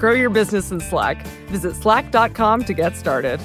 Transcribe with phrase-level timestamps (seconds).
[0.00, 1.26] Grow your business in Slack.
[1.48, 3.38] Visit slack.com to get started.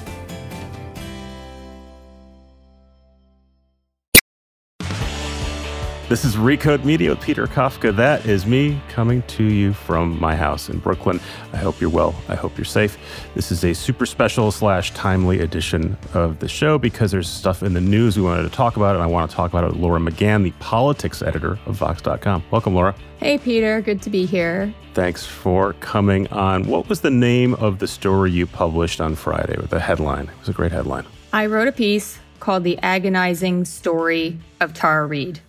[6.08, 7.94] This is Recode Media with Peter Kafka.
[7.96, 11.18] That is me coming to you from my house in Brooklyn.
[11.52, 12.14] I hope you're well.
[12.28, 12.96] I hope you're safe.
[13.34, 17.74] This is a super special slash timely edition of the show because there's stuff in
[17.74, 19.78] the news we wanted to talk about, and I want to talk about it with
[19.78, 22.44] Laura McGann, the politics editor of Vox.com.
[22.52, 22.94] Welcome, Laura.
[23.18, 23.80] Hey, Peter.
[23.80, 24.72] Good to be here.
[24.94, 26.68] Thanks for coming on.
[26.68, 30.28] What was the name of the story you published on Friday with the headline?
[30.28, 31.04] It was a great headline.
[31.32, 35.40] I wrote a piece called The Agonizing Story of Tara Reade.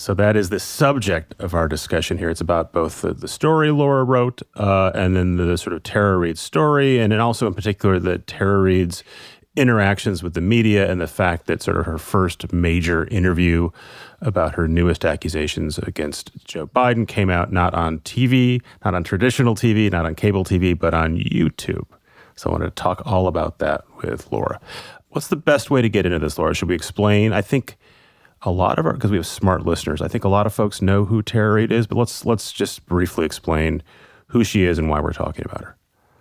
[0.00, 2.30] So that is the subject of our discussion here.
[2.30, 5.82] It's about both the, the story Laura wrote uh, and then the, the sort of
[5.82, 9.04] Tara Reade story, and then also in particular the Tara Reade's
[9.56, 13.68] interactions with the media and the fact that sort of her first major interview
[14.22, 19.54] about her newest accusations against Joe Biden came out not on TV, not on traditional
[19.54, 21.86] TV, not on cable TV, but on YouTube.
[22.36, 24.62] So I wanted to talk all about that with Laura.
[25.10, 26.54] What's the best way to get into this, Laura?
[26.54, 27.34] Should we explain?
[27.34, 27.76] I think
[28.42, 30.00] a lot of our because we have smart listeners.
[30.00, 32.86] I think a lot of folks know who Tara Reade is, but let's let's just
[32.86, 33.82] briefly explain
[34.28, 35.76] who she is and why we're talking about her.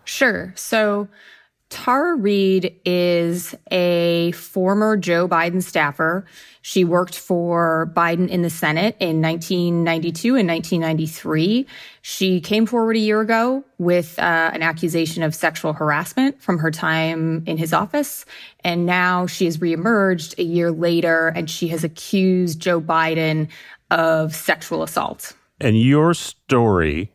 [0.06, 0.54] Sure.
[0.56, 1.08] So
[1.70, 6.26] Tara Reade is a former Joe Biden staffer.
[6.64, 11.68] She worked for Biden in the Senate in 1992 and 1993.
[12.02, 16.72] She came forward a year ago with uh, an accusation of sexual harassment from her
[16.72, 18.26] time in his office.
[18.64, 23.48] And now she has reemerged a year later and she has accused Joe Biden
[23.92, 25.34] of sexual assault.
[25.62, 27.12] And your story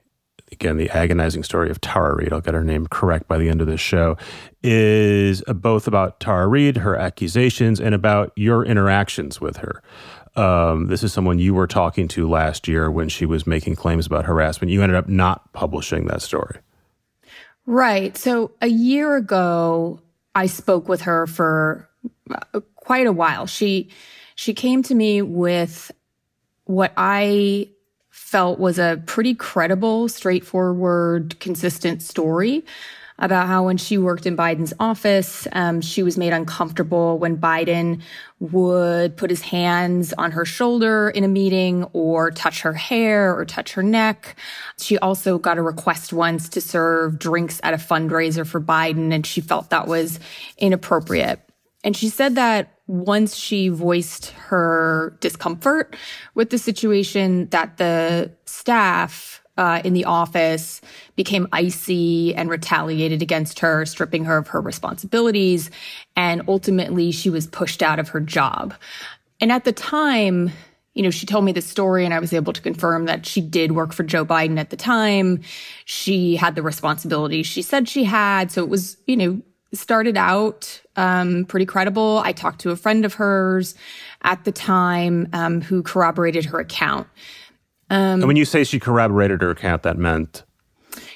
[0.55, 3.61] again, the agonizing story of Tara Reade, I'll get her name correct by the end
[3.61, 4.17] of this show,
[4.63, 9.83] is both about Tara Reade, her accusations, and about your interactions with her.
[10.37, 14.07] Um, this is someone you were talking to last year when she was making claims
[14.07, 14.73] about harassment.
[14.73, 16.59] You ended up not publishing that story.
[17.67, 18.17] Right.
[18.17, 20.01] So a year ago,
[20.35, 21.89] I spoke with her for
[22.31, 23.47] uh, quite a while.
[23.47, 23.91] She
[24.35, 25.93] she came to me with
[26.65, 27.69] what I
[28.34, 32.65] felt was a pretty credible, straightforward, consistent story
[33.21, 38.03] about how when she worked in Biden's office, um, she was made uncomfortable when Biden
[38.41, 43.44] would put his hands on her shoulder in a meeting or touch her hair or
[43.44, 44.34] touch her neck.
[44.81, 49.25] She also got a request once to serve drinks at a fundraiser for Biden, and
[49.25, 50.19] she felt that was
[50.59, 51.39] inappropriate.
[51.84, 55.97] And she said that once she voiced her discomfort
[56.34, 60.81] with the situation, that the staff uh, in the office
[61.15, 65.71] became icy and retaliated against her, stripping her of her responsibilities.
[66.17, 68.75] And ultimately, she was pushed out of her job.
[69.41, 70.50] And at the time,
[70.94, 73.41] you know, she told me this story and I was able to confirm that she
[73.41, 75.43] did work for Joe Biden at the time.
[75.84, 78.50] She had the responsibility she said she had.
[78.50, 79.43] So it was, you know,
[79.73, 82.21] started out um, pretty credible.
[82.25, 83.75] I talked to a friend of hers
[84.22, 87.06] at the time um, who corroborated her account.
[87.91, 90.44] Um, and when you say she corroborated her account, that meant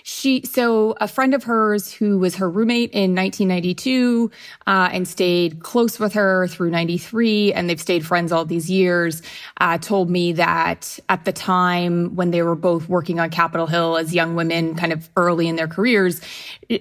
[0.08, 4.30] she, so a friend of hers who was her roommate in 1992
[4.66, 9.20] uh, and stayed close with her through 93, and they've stayed friends all these years,
[9.60, 13.98] uh, told me that at the time when they were both working on Capitol Hill
[13.98, 16.22] as young women, kind of early in their careers,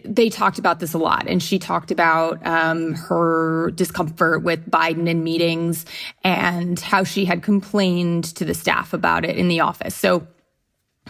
[0.05, 1.27] they talked about this a lot.
[1.27, 5.85] And she talked about um, her discomfort with Biden in meetings
[6.23, 9.95] and how she had complained to the staff about it in the office.
[9.95, 10.25] So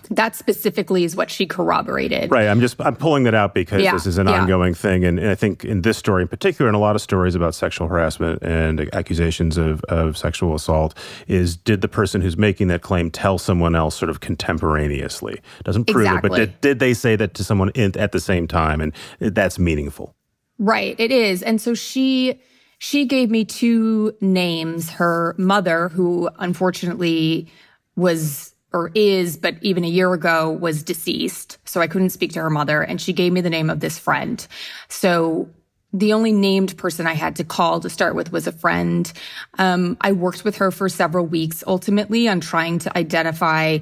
[0.10, 2.32] that specifically is what she corroborated.
[2.32, 2.48] Right.
[2.48, 3.92] I'm just I'm pulling that out because yeah.
[3.92, 4.42] this is an yeah.
[4.42, 7.02] ongoing thing, and, and, I think in this story in particular, and a lot of
[7.02, 10.98] stories about sexual harassment and accusations of of sexual assault,
[11.28, 15.40] is did the person who's making that claim tell someone else sort of contemporaneously?
[15.64, 16.28] Doesn't prove exactly.
[16.28, 18.94] it, but did, did they say that to someone in, at the same time, and
[19.20, 20.16] that's meaningful.
[20.60, 20.96] Right.
[21.00, 22.40] It is, and so she
[22.80, 24.90] she gave me two names.
[24.92, 27.48] Her mother, who unfortunately
[27.96, 31.58] was or is, but even a year ago was deceased.
[31.66, 32.82] So I couldn't speak to her mother.
[32.82, 34.46] And she gave me the name of this friend.
[34.90, 35.50] So
[35.94, 39.12] the only named person I had to call to start with was a friend.
[39.58, 43.80] Um, I worked with her for several weeks ultimately on trying to identify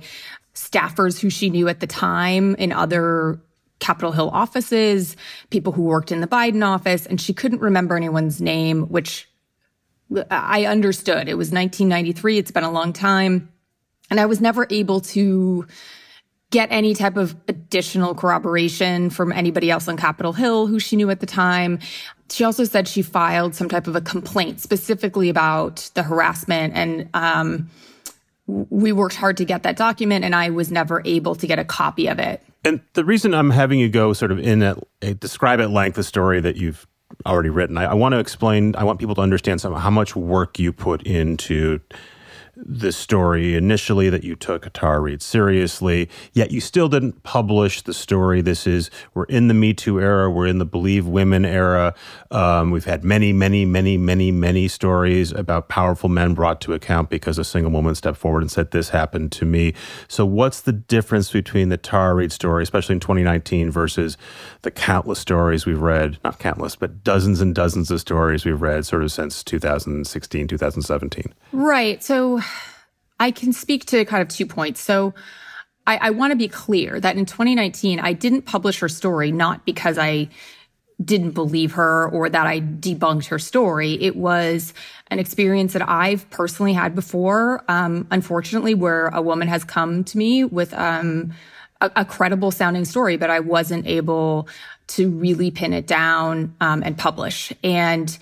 [0.54, 3.42] staffers who she knew at the time in other
[3.80, 5.18] Capitol Hill offices,
[5.50, 9.28] people who worked in the Biden office, and she couldn't remember anyone's name, which
[10.32, 11.28] I understood.
[11.28, 12.38] It was 1993.
[12.38, 13.52] It's been a long time.
[14.10, 15.68] And I was never able to
[16.52, 21.10] get any type of additional corroboration from anybody else on Capitol Hill who she knew
[21.10, 21.80] at the time.
[22.30, 27.10] She also said she filed some type of a complaint specifically about the harassment and,
[27.13, 27.69] um,
[28.48, 31.66] we worked hard to get that document and I was never able to get a
[31.66, 32.44] copy of it.
[32.63, 34.78] And the reason I'm having you go sort of in at
[35.19, 36.86] describe at length the story that you've
[37.25, 40.16] already written, I, I want to explain, I want people to understand some how much
[40.16, 41.80] work you put into
[42.56, 47.94] this story initially that you took Tara Reade seriously, yet you still didn't publish the
[47.94, 48.42] story.
[48.42, 51.94] This is, we're in the Me Too era, we're in the Believe Women era.
[52.31, 57.10] Um, we've had many, many, many, many, many stories about powerful men brought to account
[57.10, 59.74] because a single woman stepped forward and said, This happened to me.
[60.08, 64.18] So, what's the difference between the Tara Reade story, especially in 2019, versus
[64.62, 68.86] the countless stories we've read, not countless, but dozens and dozens of stories we've read
[68.86, 71.34] sort of since 2016, 2017?
[71.51, 72.04] Right.
[72.04, 72.42] So,
[73.20, 74.82] I can speak to kind of two points.
[74.82, 75.14] So
[75.88, 79.66] I, I want to be clear that in 2019, I didn't publish her story not
[79.66, 80.30] because I
[81.04, 84.02] didn't believe her or that I debunked her story.
[84.02, 84.74] It was
[85.08, 90.18] an experience that I've personally had before, um, unfortunately, where a woman has come to
[90.18, 91.34] me with um,
[91.82, 94.48] a, a, credible sounding story, but I wasn't able
[94.88, 97.52] to really pin it down um, and publish.
[97.62, 98.18] And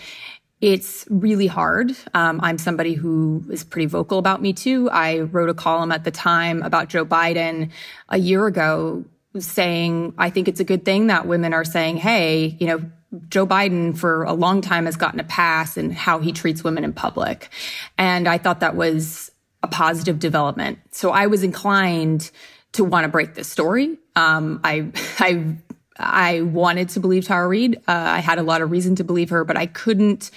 [0.63, 1.93] it's really hard.
[2.13, 4.89] Um, I'm somebody who is pretty vocal about Me Too.
[4.89, 7.69] I wrote a column at the time about Joe Biden
[8.07, 9.03] a year ago
[9.37, 12.81] saying, I think it's a good thing that women are saying, hey, you know,
[13.27, 16.85] Joe Biden for a long time has gotten a pass in how he treats women
[16.85, 17.49] in public.
[17.97, 19.31] And I thought that was
[19.63, 20.79] a positive development.
[20.91, 22.31] So I was inclined
[22.71, 23.97] to want to break this story.
[24.15, 25.57] Um, I, I
[26.05, 27.77] I wanted to believe Tara Reade.
[27.87, 30.31] Uh, I had a lot of reason to believe her, but I couldn't.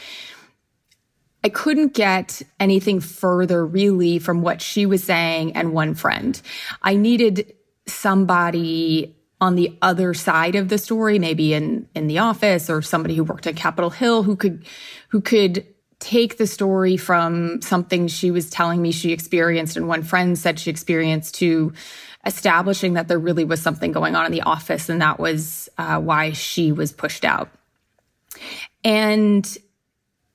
[1.44, 6.40] I couldn't get anything further really from what she was saying and one friend.
[6.82, 7.54] I needed
[7.86, 13.14] somebody on the other side of the story, maybe in in the office or somebody
[13.14, 14.66] who worked at Capitol Hill who could
[15.08, 15.66] who could
[15.98, 20.58] take the story from something she was telling me she experienced and one friend said
[20.58, 21.72] she experienced to
[22.26, 26.00] establishing that there really was something going on in the office, and that was uh,
[26.00, 27.49] why she was pushed out.
[28.84, 29.56] And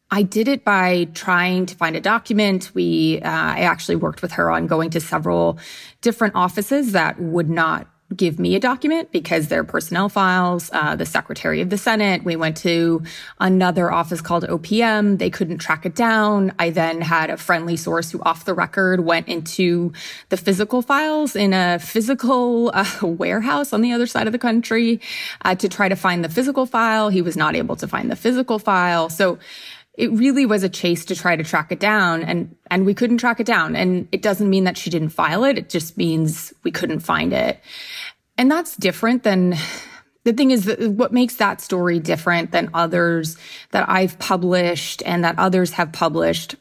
[0.09, 2.71] I did it by trying to find a document.
[2.73, 5.57] We, uh, I actually worked with her on going to several
[6.01, 10.69] different offices that would not give me a document because they're personnel files.
[10.73, 12.23] Uh, the Secretary of the Senate.
[12.23, 13.03] We went to
[13.39, 15.17] another office called OPM.
[15.17, 16.53] They couldn't track it down.
[16.59, 19.93] I then had a friendly source who, off the record, went into
[20.29, 24.99] the physical files in a physical uh, warehouse on the other side of the country
[25.43, 27.09] uh, to try to find the physical file.
[27.09, 29.09] He was not able to find the physical file.
[29.09, 29.39] So
[30.01, 33.19] it really was a chase to try to track it down and and we couldn't
[33.19, 36.51] track it down and it doesn't mean that she didn't file it it just means
[36.63, 37.59] we couldn't find it
[38.37, 39.55] and that's different than
[40.23, 43.37] the thing is that what makes that story different than others
[43.71, 46.55] that I've published and that others have published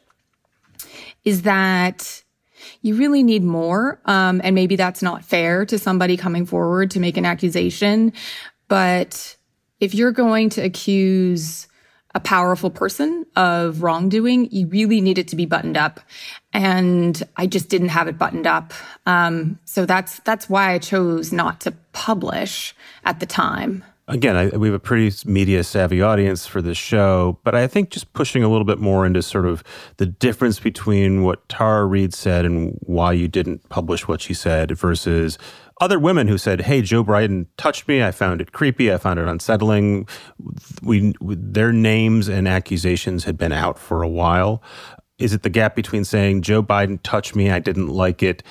[1.23, 2.23] is that
[2.81, 3.99] you really need more.
[4.05, 8.13] Um, and maybe that's not fair to somebody coming forward to make an accusation.
[8.67, 9.37] But
[9.79, 11.67] if you're going to accuse
[12.13, 15.99] a powerful person of wrongdoing, you really need it to be buttoned up.
[16.53, 18.73] And I just didn't have it buttoned up.
[19.05, 22.75] Um, so that's that's why I chose not to publish
[23.05, 23.83] at the time.
[24.11, 27.91] Again, I, we have a pretty media savvy audience for this show, but I think
[27.91, 29.63] just pushing a little bit more into sort of
[29.97, 34.77] the difference between what Tara Reade said and why you didn't publish what she said
[34.77, 35.37] versus
[35.79, 38.03] other women who said, "Hey, Joe Biden touched me.
[38.03, 38.91] I found it creepy.
[38.91, 40.07] I found it unsettling."
[40.83, 44.61] We their names and accusations had been out for a while.
[45.19, 48.41] Is it the gap between saying Joe Biden touched me, I didn't like it,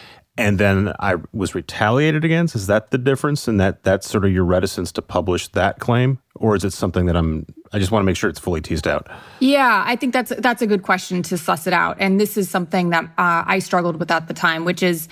[0.40, 2.56] and then I was retaliated against?
[2.56, 3.46] Is that the difference?
[3.46, 7.04] And that that's sort of your reticence to publish that claim, or is it something
[7.06, 7.46] that I'm?
[7.72, 9.08] I just want to make sure it's fully teased out.
[9.40, 12.48] Yeah, I think that's that's a good question to suss it out, and this is
[12.48, 15.08] something that uh, I struggled with at the time, which is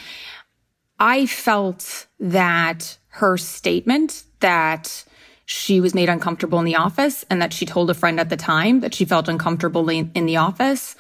[0.99, 5.05] I felt that her statement that
[5.45, 8.37] she was made uncomfortable in the office and that she told a friend at the
[8.37, 10.95] time that she felt uncomfortable in, the office,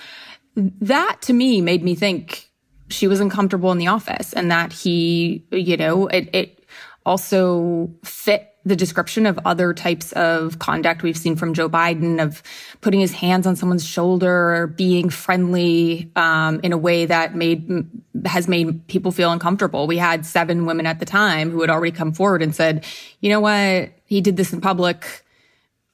[0.54, 2.47] that to me made me think
[2.90, 6.64] she was uncomfortable in the office and that he, you know, it, it
[7.04, 12.42] also fit the description of other types of conduct we've seen from Joe Biden of
[12.80, 17.88] putting his hands on someone's shoulder, being friendly um, in a way that made
[18.26, 19.86] has made people feel uncomfortable.
[19.86, 22.84] We had seven women at the time who had already come forward and said,
[23.20, 23.90] "You know what?
[24.04, 25.24] He did this in public."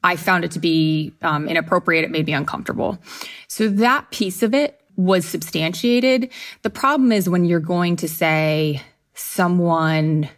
[0.02, 2.04] I found it to be um, inappropriate.
[2.04, 2.98] It made me uncomfortable.
[3.48, 6.30] So that piece of it was substantiated.
[6.62, 8.82] The problem is when you're going to say
[9.14, 10.28] someone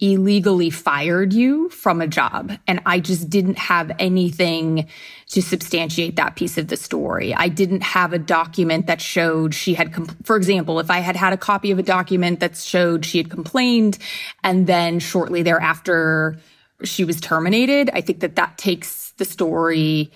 [0.00, 2.52] illegally fired you from a job.
[2.66, 4.88] And I just didn't have anything
[5.28, 7.32] to substantiate that piece of the story.
[7.32, 11.16] I didn't have a document that showed she had, compl- for example, if I had
[11.16, 13.98] had a copy of a document that showed she had complained
[14.42, 16.38] and then shortly thereafter
[16.82, 20.10] she was terminated, I think that that takes the story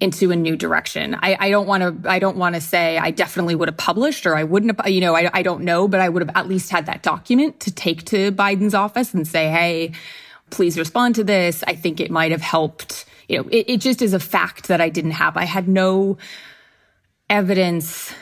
[0.00, 1.14] into a new direction.
[1.14, 4.36] I, don't want to, I don't want to say I definitely would have published or
[4.36, 6.70] I wouldn't have, you know, I, I don't know, but I would have at least
[6.70, 9.92] had that document to take to Biden's office and say, Hey,
[10.50, 11.62] please respond to this.
[11.66, 13.06] I think it might have helped.
[13.28, 15.36] You know, it, it just is a fact that I didn't have.
[15.36, 16.18] I had no
[17.30, 18.12] evidence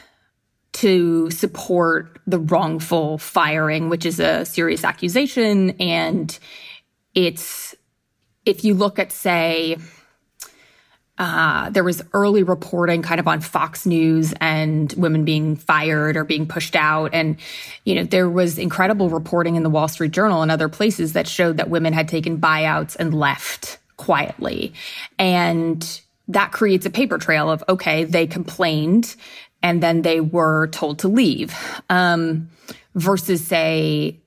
[0.73, 5.71] to support the wrongful firing, which is a serious accusation.
[5.81, 6.39] And
[7.15, 7.75] it's,
[8.47, 9.77] if you look at, say,
[11.19, 16.25] uh, there was early reporting kind of on Fox News and women being fired or
[16.25, 17.11] being pushed out.
[17.13, 17.37] And,
[17.85, 21.29] you know, there was incredible reporting in the Wall Street Journal and other places that
[21.29, 24.73] showed that women had taken buyouts and left quietly.
[25.19, 29.15] And that creates a paper trail of, okay, they complained
[29.63, 31.55] and then they were told to leave.
[31.91, 32.49] Um,
[32.95, 34.21] versus say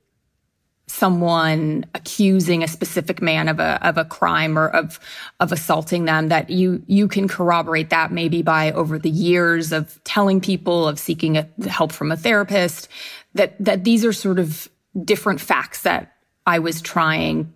[0.87, 4.99] someone accusing a specific man of a of a crime or of
[5.39, 10.01] of assaulting them that you you can corroborate that maybe by over the years of
[10.03, 12.87] telling people of seeking a, help from a therapist
[13.33, 14.69] that that these are sort of
[15.03, 16.13] different facts that
[16.45, 17.53] I was trying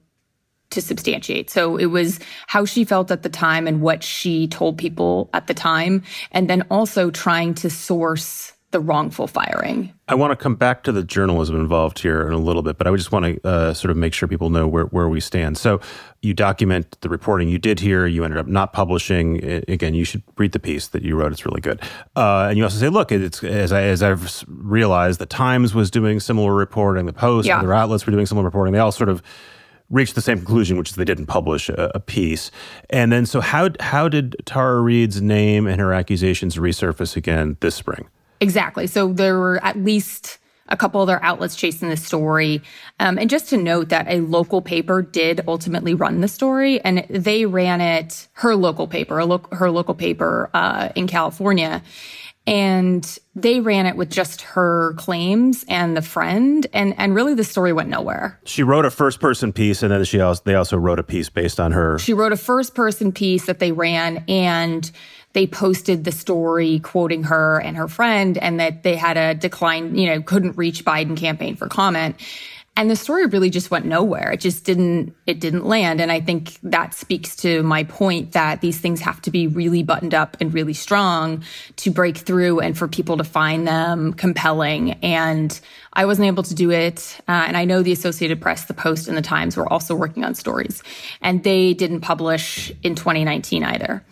[0.72, 1.50] to substantiate.
[1.50, 5.48] So it was how she felt at the time and what she told people at
[5.48, 9.92] the time and then also trying to source the wrongful firing.
[10.08, 12.86] I want to come back to the journalism involved here in a little bit, but
[12.86, 15.58] I just want to uh, sort of make sure people know where, where we stand.
[15.58, 15.82] So
[16.22, 18.06] you document the reporting you did here.
[18.06, 19.44] You ended up not publishing.
[19.68, 21.32] again, you should read the piece that you wrote.
[21.32, 21.82] It's really good.
[22.16, 25.90] Uh, and you also say, look, it's as, I, as I've realized, the Times was
[25.90, 27.60] doing similar reporting, the Post, yeah.
[27.60, 28.74] other outlets were doing similar reporting.
[28.74, 29.24] They all sort of
[29.90, 32.52] reached the same conclusion, which is they didn't publish a, a, piece.
[32.92, 37.74] And then, so how how did Tara Reade's name and her accusations resurface again this
[37.74, 38.08] spring?
[38.42, 38.88] Exactly.
[38.88, 42.62] So there were at least a couple other outlets chasing the story.
[43.00, 47.06] Um, and just to note that a local paper did ultimately run the story, and
[47.10, 51.82] they ran it, her local paper, lo- her local paper uh, in California.
[52.48, 57.44] And they ran it with just her claims and the friend, and and really the
[57.44, 58.40] story went nowhere.
[58.46, 61.30] She wrote a first person piece, and then she also they also wrote a piece
[61.30, 62.00] based on her.
[62.00, 64.90] She wrote a first person piece that they ran, and
[65.34, 69.96] they posted the story quoting her and her friend and that they had a decline,
[69.96, 72.16] you know, couldn't reach Biden campaign for comment.
[72.80, 74.32] And the story really just went nowhere.
[74.32, 76.00] It just didn't, it didn't land.
[76.00, 79.84] And I think that speaks to my point that these things have to be really
[79.84, 81.44] buttoned up and really strong
[81.76, 84.94] to break through and for people to find them compelling.
[85.04, 85.60] And
[85.92, 87.18] I wasn't able to do it.
[87.28, 90.24] Uh, and I know the Associated Press, the Post, and the Times were also working
[90.24, 90.82] on stories
[91.22, 94.06] and they didn't publish in 2019 either.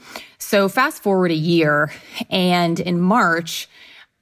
[0.48, 1.92] So fast forward a year,
[2.30, 3.68] and in March,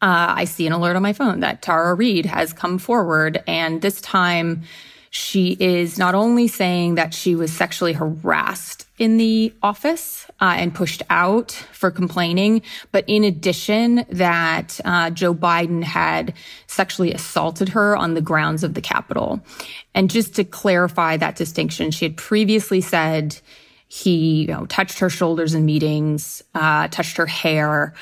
[0.02, 3.80] uh, I see an alert on my phone that Tara Reade has come forward, and
[3.80, 4.64] this time
[5.12, 10.74] she is not only saying that she was sexually harassed in the office uh, and
[10.74, 16.34] pushed out for complaining, but in addition, that uh, Joe Biden had
[16.66, 19.42] sexually assaulted her on the grounds of the Capitol.
[19.94, 23.40] And just to clarify that distinction, she had previously said
[23.88, 27.94] he you know, touched her shoulders in meetings, uh, touched her hair.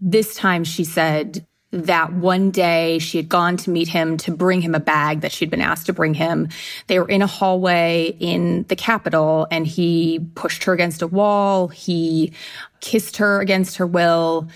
[0.00, 4.62] This time she said that one day she had gone to meet him to bring
[4.62, 6.48] him a bag that she'd been asked to bring him.
[6.86, 11.68] They were in a hallway in the Capitol and he pushed her against a wall.
[11.68, 12.32] He
[12.80, 14.48] kissed her against her will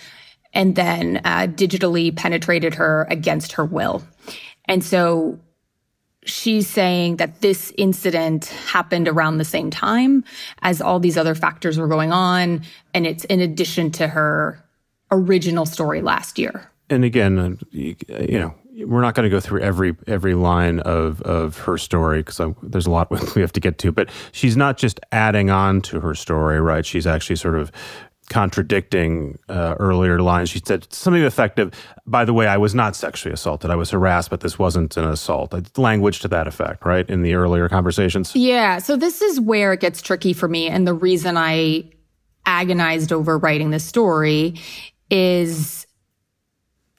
[0.52, 4.02] and then uh, digitally penetrated her against her will.
[4.66, 5.38] And so
[6.24, 10.24] she's saying that this incident happened around the same time
[10.62, 12.62] as all these other factors were going on.
[12.94, 14.62] And it's in addition to her
[15.10, 16.70] original story last year.
[16.88, 17.96] And again, uh, you
[18.38, 18.54] know,
[18.86, 22.86] we're not going to go through every every line of of her story because there's
[22.86, 23.92] a lot we have to get to.
[23.92, 26.84] But she's not just adding on to her story, right?
[26.84, 27.70] She's actually sort of
[28.30, 30.48] contradicting uh, earlier lines.
[30.48, 31.72] She said something effective.
[32.06, 33.70] By the way, I was not sexually assaulted.
[33.70, 35.52] I was harassed, but this wasn't an assault.
[35.76, 37.08] Language to that effect, right?
[37.10, 38.34] In the earlier conversations.
[38.34, 38.78] Yeah.
[38.78, 40.68] So this is where it gets tricky for me.
[40.68, 41.90] And the reason I
[42.46, 44.54] agonized over writing this story
[45.10, 45.86] is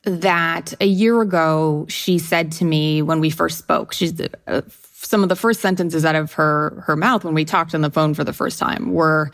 [0.04, 4.62] that a year ago, she said to me when we first spoke, she's uh,
[4.94, 7.90] some of the first sentences out of her, her mouth when we talked on the
[7.90, 9.32] phone for the first time were,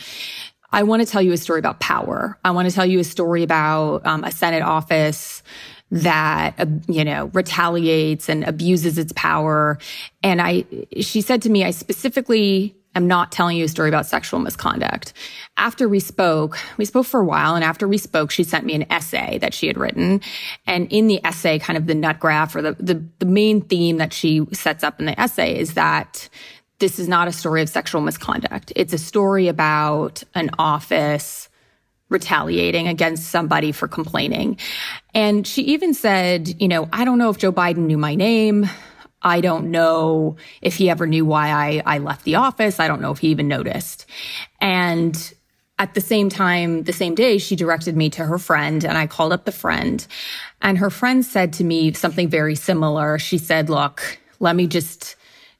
[0.71, 2.37] I want to tell you a story about power.
[2.43, 5.43] I want to tell you a story about um, a Senate office
[5.91, 9.77] that uh, you know retaliates and abuses its power.
[10.23, 10.65] And i
[10.99, 15.13] she said to me i specifically am not telling you a story about sexual misconduct.
[15.55, 18.73] After we spoke we spoke for a while and after we spoke she sent me
[18.73, 20.19] an essay that she had written.
[20.65, 23.97] And in the essay kind of the nut graph or the the, the main theme
[23.97, 26.27] that she sets up in the essay is that
[26.79, 28.71] this is not a story of sexual misconduct.
[28.75, 31.49] It's a story about an office
[32.09, 34.57] retaliating against somebody for complaining.
[35.13, 38.69] And she even said, you know, I don't know if Joe Biden knew my name.
[39.21, 42.79] I don't know if he ever knew why I, I left the office.
[42.79, 44.05] I don't know if he even noticed.
[44.61, 45.33] And
[45.79, 49.05] at the same time, the same day, she directed me to her friend and I
[49.05, 50.05] called up the friend
[50.61, 53.19] and her friend said to me something very similar.
[53.19, 55.16] She said, look, let me just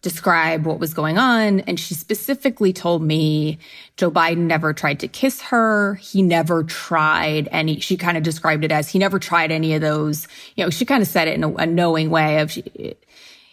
[0.07, 1.59] describe what was going on.
[1.61, 3.59] And she specifically told me
[3.97, 5.95] Joe Biden never tried to kiss her.
[5.95, 9.81] He never tried any, she kind of described it as he never tried any of
[9.81, 12.95] those, you know, she kind of said it in a, a knowing way of, she,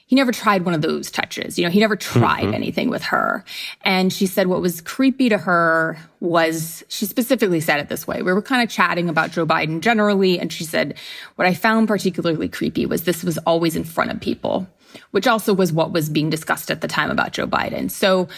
[0.07, 1.59] he never tried one of those touches.
[1.59, 2.55] You know, he never tried mm-hmm.
[2.55, 3.45] anything with her.
[3.83, 8.23] And she said what was creepy to her was, she specifically said it this way.
[8.23, 10.39] We were kind of chatting about Joe Biden generally.
[10.39, 10.95] And she said,
[11.37, 14.69] what I found particularly creepy was this was always in front of people
[15.11, 17.91] which also was what was being discussed at the time about Joe Biden.
[17.91, 18.29] So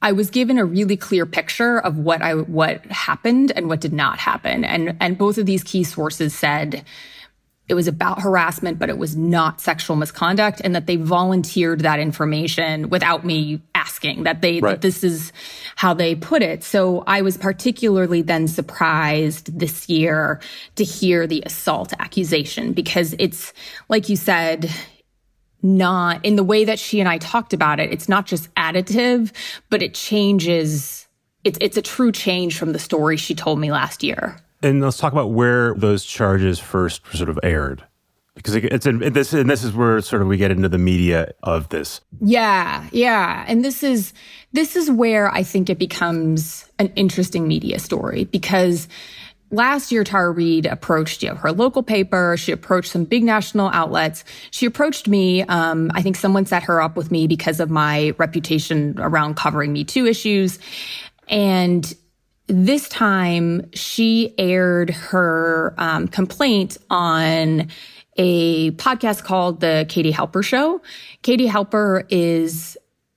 [0.00, 3.92] I was given a really clear picture of what I what happened and what did
[3.92, 4.64] not happen.
[4.64, 6.84] And and both of these key sources said
[7.68, 12.00] it was about harassment, but it was not sexual misconduct, and that they volunteered that
[12.00, 14.22] information without me asking.
[14.22, 14.72] That they right.
[14.72, 15.32] that this is
[15.76, 16.64] how they put it.
[16.64, 20.40] So I was particularly then surprised this year
[20.76, 23.52] to hear the assault accusation because it's
[23.88, 24.70] like you said,
[25.62, 27.92] not in the way that she and I talked about it.
[27.92, 29.32] It's not just additive,
[29.70, 31.08] but it changes.
[31.44, 34.40] It's, it's a true change from the story she told me last year.
[34.62, 37.84] And let's talk about where those charges first sort of aired.
[38.34, 41.32] Because it's in, this, and this is where sort of we get into the media
[41.42, 42.00] of this.
[42.20, 44.12] Yeah, yeah, and this is
[44.52, 48.86] this is where I think it becomes an interesting media story because
[49.50, 52.36] last year, Tara Reade approached you know, her local paper.
[52.36, 54.24] She approached some big national outlets.
[54.50, 55.42] She approached me.
[55.42, 59.72] Um, I think someone set her up with me because of my reputation around covering
[59.72, 60.58] Me Too issues.
[61.28, 61.92] And
[62.46, 67.68] this time, she aired her um, complaint on
[68.16, 70.80] a podcast called The Katie Halper Show.
[71.22, 72.76] Katie Halper is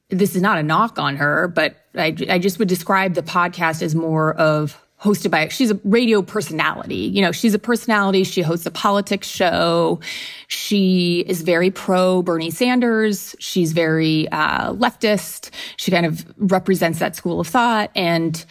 [0.09, 3.81] this is not a knock on her, but I, I just would describe the podcast
[3.81, 6.95] as more of hosted by, she's a radio personality.
[6.95, 8.23] You know, she's a personality.
[8.23, 9.99] She hosts a politics show.
[10.47, 13.35] She is very pro Bernie Sanders.
[13.39, 15.49] She's very uh, leftist.
[15.77, 17.89] She kind of represents that school of thought.
[17.95, 18.43] And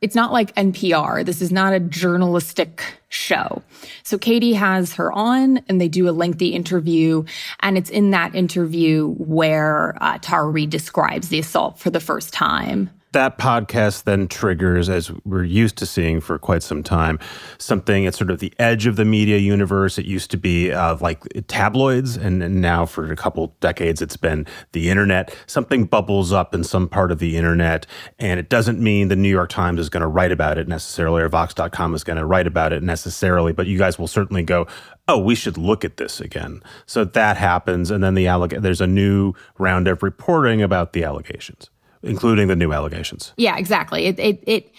[0.00, 1.24] it's not like NPR.
[1.24, 3.62] This is not a journalistic show.
[4.02, 7.22] So Katie has her on and they do a lengthy interview.
[7.60, 12.32] And it's in that interview where uh, Tara Reade describes the assault for the first
[12.32, 17.18] time that podcast then triggers, as we're used to seeing for quite some time,
[17.58, 19.98] something at sort of the edge of the media universe.
[19.98, 24.46] It used to be uh, like tabloids, and, now for a couple decades, it's been
[24.72, 25.34] the internet.
[25.46, 27.86] Something bubbles up in some part of the internet,
[28.18, 31.22] and it doesn't mean the New York Times is going to write about it necessarily,
[31.22, 34.66] or Vox.com is going to write about it necessarily, but you guys will certainly go,
[35.08, 36.62] oh, we should look at this again.
[36.86, 41.04] So that happens, and then the alleg- there's a new round of reporting about the
[41.04, 41.71] allegations
[42.02, 43.32] including the new allegations.
[43.36, 44.06] Yeah, exactly.
[44.06, 44.74] It, it, it,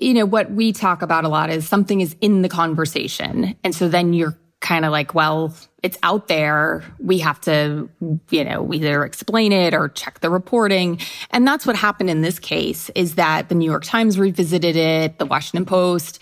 [0.00, 3.54] you know, what we talk about a lot is something is in the conversation.
[3.62, 6.82] And so then you're kind of like, well, it's out there.
[6.98, 7.88] We have to,
[8.30, 11.00] you know, either explain it or check the reporting.
[11.30, 15.18] And that's what happened in this case is that the New York Times revisited it.
[15.18, 16.18] The Washington Post,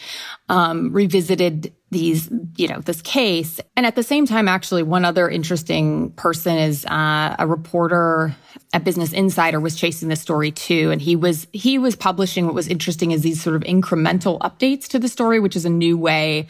[0.48, 3.60] um, revisited these, you know, this case.
[3.76, 8.34] And at the same time, actually, one other interesting person is uh, a reporter
[8.72, 12.54] at Business Insider was chasing this story too, and he was he was publishing what
[12.54, 15.98] was interesting is these sort of incremental updates to the story, which is a new
[15.98, 16.48] way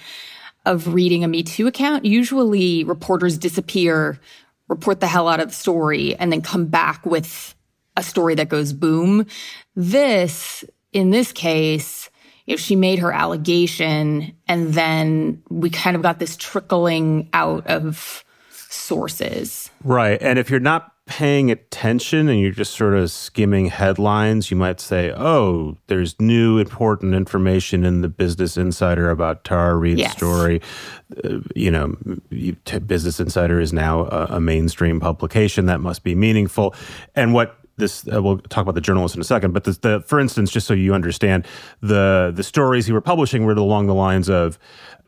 [0.64, 2.04] of reading a Me Too account.
[2.04, 4.20] Usually, reporters disappear,
[4.68, 7.56] report the hell out of the story, and then come back with
[7.96, 9.26] a story that goes boom.
[9.74, 12.01] This, in this case,
[12.46, 17.66] you know, she made her allegation and then we kind of got this trickling out
[17.66, 19.70] of sources.
[19.84, 20.20] Right.
[20.20, 24.80] And if you're not paying attention and you're just sort of skimming headlines, you might
[24.80, 30.16] say, oh, there's new important information in the Business Insider about Tara Reade's yes.
[30.16, 30.62] story.
[31.24, 31.96] Uh, you know,
[32.86, 35.66] Business Insider is now a, a mainstream publication.
[35.66, 36.74] That must be meaningful.
[37.14, 40.00] And what this uh, we'll talk about the journalist in a second but the, the,
[40.06, 41.46] for instance just so you understand
[41.80, 44.58] the the stories he were publishing were along the lines of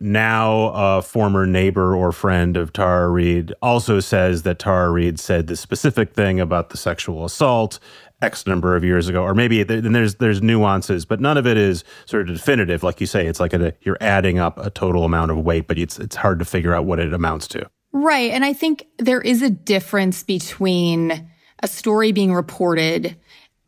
[0.01, 5.47] now a former neighbor or friend of Tara Reade also says that Tara Reade said
[5.47, 7.79] the specific thing about the sexual assault
[8.23, 11.57] X number of years ago, or maybe then there's there's nuances, but none of it
[11.57, 12.83] is sort of definitive.
[12.83, 15.79] Like you say, it's like a, you're adding up a total amount of weight, but
[15.79, 17.69] it's it's hard to figure out what it amounts to.
[17.93, 21.31] Right, and I think there is a difference between
[21.65, 23.17] a story being reported.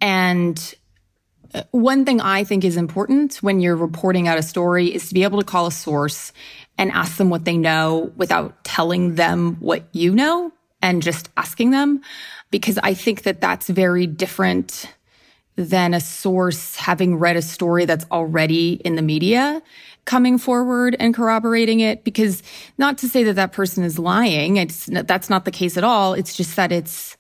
[0.03, 0.75] And
[1.55, 5.15] uh, one thing I think is important when you're reporting out a story is to
[5.15, 6.33] be able to call a source
[6.77, 11.71] and ask them what they know without telling them what you know and just asking
[11.71, 12.03] them.
[12.51, 14.93] Because I think that that's very different
[15.57, 19.63] than a source having read a story that's already in the media
[20.05, 22.43] coming forward and corroborating it because
[22.77, 26.13] not to say that that person is lying it's that's not the case at all
[26.13, 27.16] it's just that it's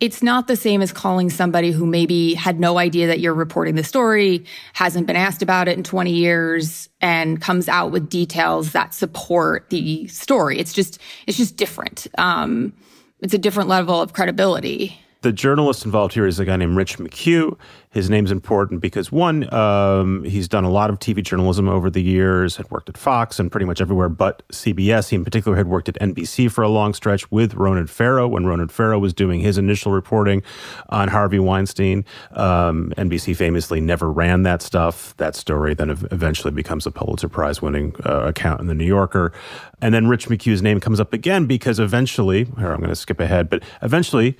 [0.00, 3.74] it's not the same as calling somebody who maybe had no idea that you're reporting
[3.74, 8.72] the story, hasn't been asked about it in 20 years, and comes out with details
[8.72, 10.58] that support the story.
[10.58, 12.06] It's just, it's just different.
[12.16, 12.72] Um,
[13.20, 14.98] it's a different level of credibility.
[15.22, 17.58] The journalist involved here is a guy named Rich McHugh.
[17.90, 22.02] His name's important because one, um, he's done a lot of TV journalism over the
[22.02, 25.10] years, had worked at Fox and pretty much everywhere but CBS.
[25.10, 28.46] He in particular had worked at NBC for a long stretch with Ronan Farrow when
[28.46, 30.42] Ronan Farrow was doing his initial reporting
[30.88, 32.06] on Harvey Weinstein.
[32.30, 35.14] Um, NBC famously never ran that stuff.
[35.18, 39.34] That story then eventually becomes a Pulitzer Prize winning uh, account in the New Yorker.
[39.82, 43.20] And then Rich McHugh's name comes up again because eventually, here I'm going to skip
[43.20, 44.38] ahead, but eventually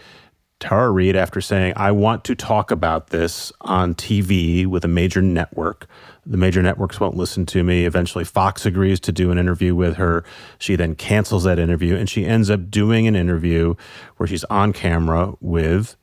[0.61, 5.23] Tara Reade after saying, I want to talk about this on TV with a major
[5.23, 5.87] network.
[6.27, 7.87] The major networks won't listen to me.
[7.87, 10.23] Eventually, Fox agrees to do an interview with her.
[10.59, 13.75] She then cancels that interview and she ends up doing an interview
[14.19, 15.97] where she's on camera with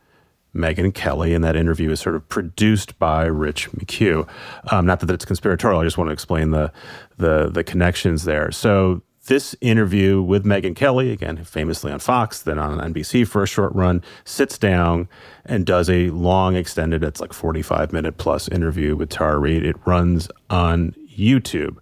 [0.58, 4.28] Megyn Kelly, and that interview is sort of produced by Rich McHugh.
[4.72, 5.82] Um, not that it's conspiratorial.
[5.82, 6.72] I just want to explain the
[7.18, 8.52] the the connections there.
[8.52, 13.48] So this interview with Megyn Kelly, again, famously on Fox, then on NBC for a
[13.48, 15.08] short run, sits down
[15.46, 19.64] and does a long, extended, it's like 45 minute plus interview with Tara Reade.
[19.64, 21.78] It runs on YouTube.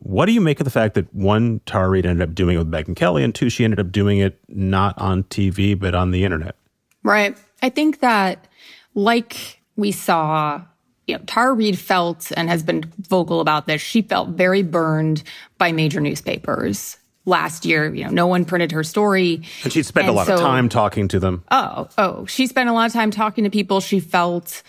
[0.00, 2.58] What do you make of the fact that one, Tara Reade ended up doing it
[2.58, 6.10] with Megyn Kelly, and two, she ended up doing it not on TV, but on
[6.10, 6.56] the internet?
[7.02, 7.36] Right.
[7.62, 8.46] I think that,
[8.94, 10.62] like we saw
[11.06, 13.80] you know, Tara Reade felt and has been vocal about this.
[13.80, 15.22] She felt very burned
[15.58, 17.92] by major newspapers last year.
[17.94, 19.42] You know, no one printed her story.
[19.62, 21.44] And she'd spent and a lot so, of time talking to them.
[21.50, 23.80] Oh, oh, she spent a lot of time talking to people.
[23.80, 24.62] She felt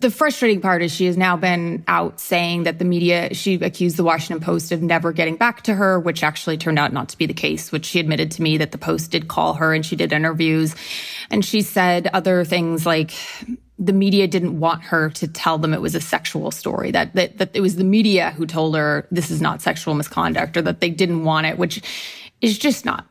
[0.00, 3.96] the frustrating part is she has now been out saying that the media, she accused
[3.96, 7.18] the Washington Post of never getting back to her, which actually turned out not to
[7.18, 9.86] be the case, which she admitted to me that the Post did call her and
[9.86, 10.74] she did interviews.
[11.30, 13.12] And she said other things like,
[13.78, 17.38] the media didn't want her to tell them it was a sexual story that, that
[17.38, 20.80] that it was the media who told her this is not sexual misconduct or that
[20.80, 21.82] they didn't want it which
[22.40, 23.06] is just not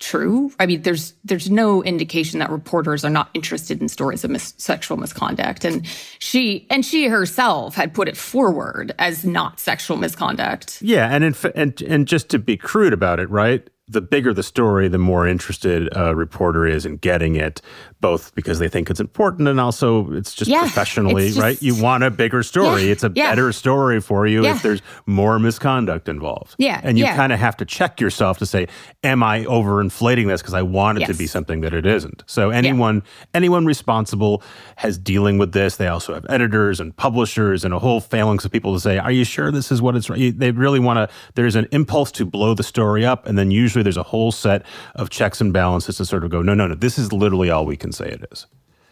[0.00, 0.52] true.
[0.58, 4.54] I mean there's there's no indication that reporters are not interested in stories of mis-
[4.58, 5.64] sexual misconduct.
[5.64, 5.86] And
[6.18, 10.82] she and she herself had put it forward as not sexual misconduct.
[10.82, 14.42] Yeah and in, and and just to be crude about it right the bigger the
[14.42, 17.60] story, the more interested a reporter is in getting it,
[18.04, 21.62] both because they think it's important and also it's just yeah, professionally, it's just, right?
[21.62, 22.84] You want a bigger story.
[22.84, 23.30] Yeah, it's a yeah.
[23.30, 26.54] better story for you if there's more misconduct involved.
[26.58, 26.80] Yeah.
[26.82, 28.68] And you kind of have to check yourself to say,
[29.02, 31.10] am I overinflating this because I want it yes.
[31.10, 32.24] to be something that it isn't?
[32.26, 34.42] So anyone anyone responsible
[34.76, 35.76] has dealing with this.
[35.76, 39.12] They also have editors and publishers and a whole phalanx of people to say, are
[39.12, 42.54] you sure this is what it's they really want to there's an impulse to blow
[42.54, 44.64] the story up and then usually usually there's a whole set
[44.94, 47.66] of checks and balances to sort of go, no, no, no, this is literally all
[47.66, 48.46] we can say it is.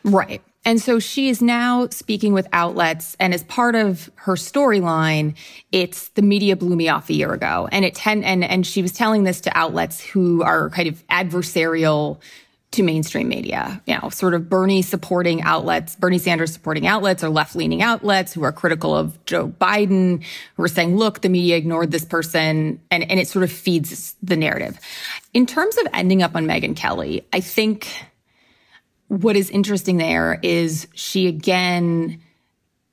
[0.04, 0.42] Right.
[0.64, 5.34] And so she is now speaking with outlets, and as part of her storyline,
[5.72, 8.82] it's the media blew me off a year ago, and it ten and and she
[8.82, 12.20] was telling this to outlets who are kind of adversarial
[12.72, 17.28] to mainstream media, you know, sort of Bernie supporting outlets, Bernie Sanders supporting outlets or
[17.28, 20.24] left leaning outlets who are critical of Joe Biden,
[20.56, 22.80] who are saying, look, the media ignored this person.
[22.90, 24.80] And, and it sort of feeds the narrative.
[25.34, 27.88] In terms of ending up on Megyn Kelly, I think
[29.12, 32.18] what is interesting there is she again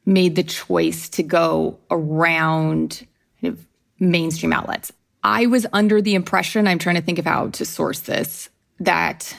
[0.05, 3.08] made the choice to go around
[3.41, 3.65] kind of
[3.99, 4.91] mainstream outlets.
[5.23, 8.49] I was under the impression, I'm trying to think of how to source this,
[8.82, 9.34] that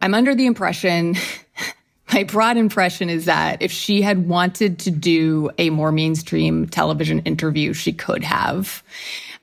[0.00, 1.14] I'm under the impression,
[2.12, 7.20] my broad impression is that if she had wanted to do a more mainstream television
[7.20, 8.82] interview, she could have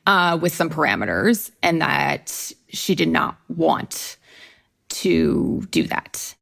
[0.05, 4.17] uh, with some parameters, and that she did not want
[5.01, 6.35] to do that.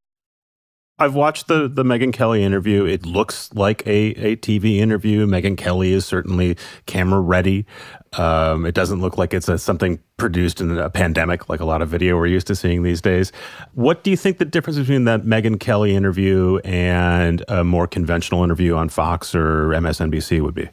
[1.00, 2.86] I've watched the the Megyn Kelly interview.
[2.86, 5.28] It looks like a, a TV interview.
[5.28, 7.68] Megyn Kelly is certainly camera ready.
[8.14, 11.84] Um, it doesn't look like it's a, something produced in a pandemic, like a lot
[11.84, 13.32] of video we're used to seeing these days.
[13.74, 18.44] What do you think the difference between that Megyn Kelly interview and a more conventional
[18.44, 20.68] interview on Fox or MSNBC would be?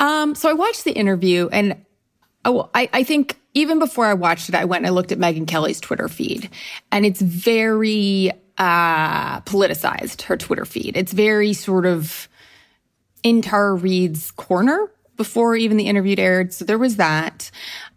[0.00, 1.84] Um, so I watched the interview, and
[2.44, 5.18] oh, I, I think even before I watched it, I went and I looked at
[5.18, 6.50] Megyn Kelly's Twitter feed,
[6.92, 10.96] and it's very uh, politicized her Twitter feed.
[10.96, 12.28] It's very sort of
[13.22, 16.52] in Tara Reade's corner before even the interview aired.
[16.52, 17.50] So there was that.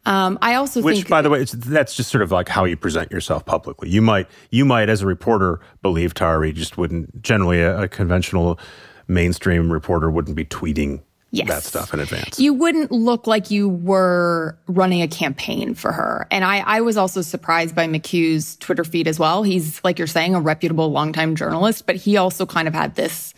[0.06, 2.78] Um, I also Which, think, by the way, that's just sort of like how you
[2.78, 3.90] present yourself publicly.
[3.90, 7.22] You might, you might, as a reporter, believe Tara Reade just wouldn't.
[7.22, 8.60] Generally, a, a conventional
[9.08, 11.48] mainstream reporter wouldn't be tweeting yes.
[11.48, 12.40] that stuff in advance.
[12.40, 16.28] You wouldn't look like you were running a campaign for her.
[16.32, 19.44] And I, I was also surprised by McHugh's Twitter feed as well.
[19.44, 23.34] He's, like you're saying, a reputable longtime journalist, but he also kind of had this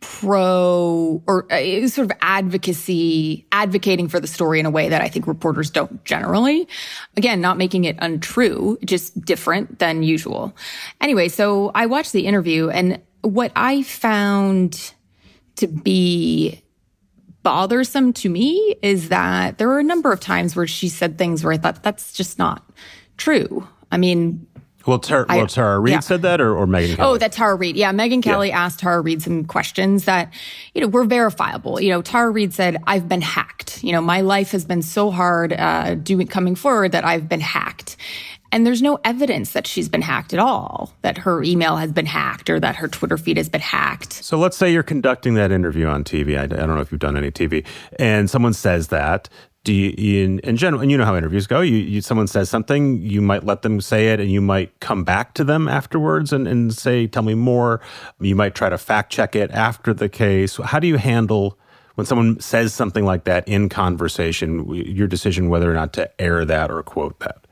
[0.00, 5.08] pro or uh, sort of advocacy, advocating for the story in a way that I
[5.08, 6.66] think reporters don't generally.
[7.16, 10.56] Again, not making it untrue, just different than usual.
[11.00, 14.94] Anyway, so I watched the interview and what I found
[15.56, 16.62] to be
[17.42, 21.42] bothersome to me is that there were a number of times where she said things
[21.42, 22.68] where I thought that's just not
[23.16, 23.66] true.
[23.90, 24.46] I mean,
[24.86, 26.00] well, Tara, well, Tara Reade yeah.
[26.00, 27.08] said that, or, or Megyn Kelly?
[27.08, 27.76] Oh, that Tara Reade.
[27.76, 28.64] Yeah, Megyn Kelly yeah.
[28.64, 30.32] asked Tara Reade some questions that,
[30.74, 31.80] you know, were verifiable.
[31.80, 33.84] You know, Tara Reade said, "I've been hacked.
[33.84, 37.40] You know, my life has been so hard uh, doing coming forward that I've been
[37.40, 37.96] hacked."
[38.52, 42.06] And there's no evidence that she's been hacked at all, that her email has been
[42.06, 44.12] hacked or that her Twitter feed has been hacked.
[44.12, 46.36] So let's say you're conducting that interview on TV.
[46.36, 47.64] I, I don't know if you've done any TV,
[47.98, 49.28] and someone says that.
[49.62, 52.48] Do you, in, in general, and you know how interviews go, you, you, someone says
[52.48, 56.32] something, you might let them say it, and you might come back to them afterwards
[56.32, 57.82] and, and say, tell me more.
[58.20, 60.56] You might try to fact check it after the case.
[60.56, 61.58] How do you handle
[61.96, 66.46] when someone says something like that in conversation, your decision whether or not to air
[66.46, 67.46] that or quote that?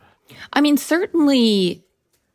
[0.53, 1.85] I mean, certainly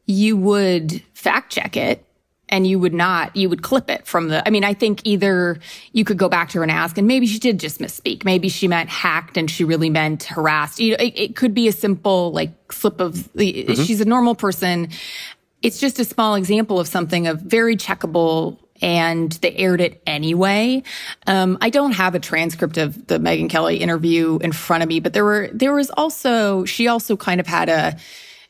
[0.06, 2.06] you would fact check it
[2.50, 5.60] and you would not, you would clip it from the, I mean, I think either
[5.92, 8.26] you could go back to her and ask, and maybe she did just misspeak.
[8.26, 10.80] Maybe she meant hacked and she really meant harassed.
[10.80, 13.84] You know, it, it could be a simple like slip of the, mm-hmm.
[13.84, 14.90] she's a normal person.
[15.62, 20.84] It's just a small example of something of very checkable and they aired it anyway.
[21.28, 25.00] Um, I don't have a transcript of the Megyn Kelly interview in front of me,
[25.00, 27.98] but there were there was also she also kind of had a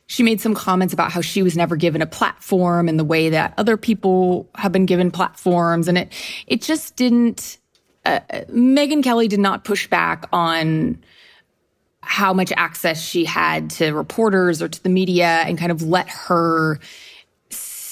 [0.06, 3.30] she made some comments about how she was never given a platform in the way
[3.30, 6.12] that other people have been given platforms, and it
[6.46, 7.58] it just didn't.
[8.04, 11.02] Uh, Megyn Kelly did not push back on
[12.02, 16.06] how much access she had to reporters or to the media and kind of let
[16.08, 16.78] her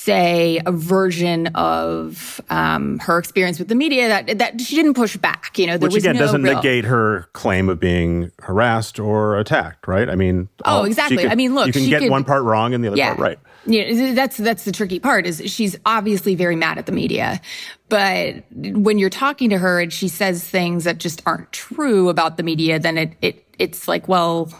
[0.03, 5.17] say a version of um, her experience with the media that that she didn't push
[5.17, 5.59] back.
[5.59, 6.57] You know, which again no doesn't real...
[6.57, 10.09] negate her claim of being harassed or attacked, right?
[10.09, 11.19] I mean, oh, exactly.
[11.19, 13.15] Could, I mean, look, you can get could, one part wrong and the other yeah,
[13.15, 13.39] part right.
[13.65, 15.25] Yeah, that's that's the tricky part.
[15.25, 17.41] Is she's obviously very mad at the media,
[17.89, 22.37] but when you're talking to her and she says things that just aren't true about
[22.37, 24.53] the media, then it it it's like, well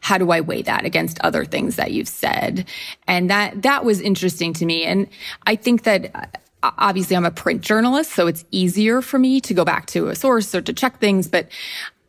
[0.00, 2.66] how do I weigh that against other things that you've said?
[3.06, 4.84] And that, that was interesting to me.
[4.84, 5.08] And
[5.46, 9.54] I think that uh, obviously I'm a print journalist, so it's easier for me to
[9.54, 11.28] go back to a source or to check things.
[11.28, 11.48] But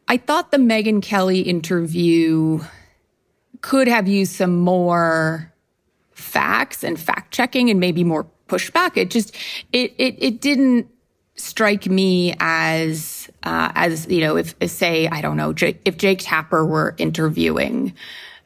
[0.07, 2.61] I thought the Megyn Kelly interview
[3.61, 5.53] could have used some more
[6.11, 8.97] facts and fact checking and maybe more pushback.
[8.97, 9.35] It just,
[9.71, 10.87] it, it, it didn't
[11.35, 13.18] strike me as
[13.49, 17.95] uh, as you know if, say I don't know if Jake Tapper were interviewing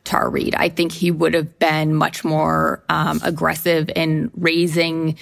[0.06, 5.18] Tar Reade, I think he would have been much more um, aggressive in raising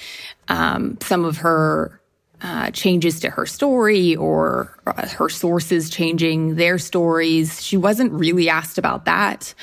[0.48, 1.98] um, some of her.
[2.44, 7.64] Uh, changes to her story or uh, her sources changing their stories.
[7.64, 9.54] She wasn't really asked about that.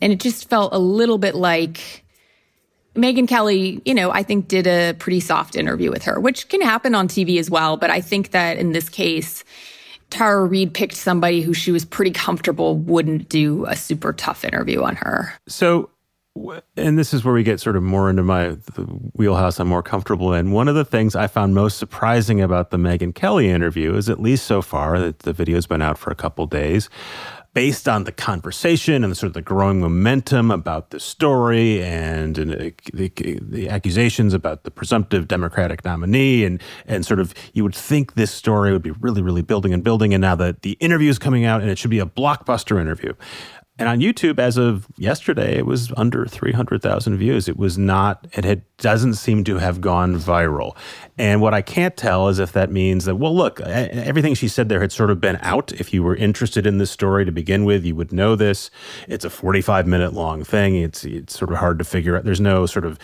[0.00, 2.04] And it just felt a little bit like
[2.98, 6.60] Megyn Kelly, you know, I think did a pretty soft interview with her, which can
[6.60, 7.76] happen on TV as well.
[7.76, 9.44] But I think that in this case,
[10.10, 14.82] Tara Reade picked somebody who she was pretty comfortable wouldn't do a super tough interview
[14.82, 15.34] on her.
[15.46, 15.90] So
[16.76, 18.50] and this is where we get sort of more into my
[19.14, 20.52] wheelhouse I'm more comfortable in.
[20.52, 24.20] One of the things I found most surprising about the Megyn Kelly interview is, at
[24.20, 26.88] least so far, that the video's been out for a couple days,
[27.58, 32.52] based on the conversation and sort of the growing momentum about the story and, and
[32.52, 33.10] the,
[33.42, 38.30] the, accusations about the presumptive Democratic nominee and and sort of you would think this
[38.30, 41.44] story would be really really building and building and now that the interview is coming
[41.44, 43.12] out and it should be a blockbuster interview.
[43.78, 47.48] And on YouTube, as of yesterday, it was under 300,000 views.
[47.48, 50.76] It was not, it had, doesn't seem to have gone viral.
[51.16, 54.68] And what I can't tell is if that means that, well, look, everything she said
[54.68, 55.72] there had sort of been out.
[55.72, 58.68] If you were interested in this story to begin with, you would know this.
[59.06, 60.74] It's a 45 minute long thing.
[60.74, 62.24] It's, it's sort of hard to figure out.
[62.24, 62.98] There's no sort of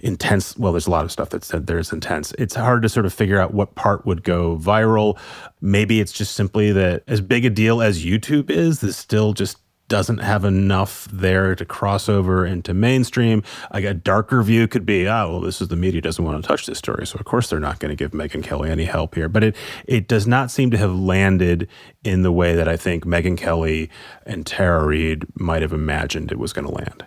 [0.00, 2.32] intense, well, there's a lot of stuff that said there's intense.
[2.38, 5.18] It's hard to sort of figure out what part would go viral.
[5.60, 9.58] Maybe it's just simply that as big a deal as YouTube is, this still just
[9.90, 13.42] doesn't have enough there to cross over into mainstream.
[13.72, 16.46] Like a darker view could be, oh, well, this is the media doesn't want to
[16.46, 17.06] touch this story.
[17.06, 19.28] So of course they're not going to give Megyn Kelly any help here.
[19.28, 21.68] But it it does not seem to have landed
[22.04, 23.90] in the way that I think Megyn Kelly
[24.24, 27.04] and Tara Reade might have imagined it was going to land.